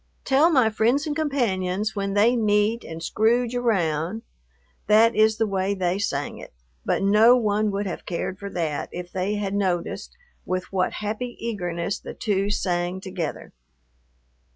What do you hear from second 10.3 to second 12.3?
with what happy eagerness the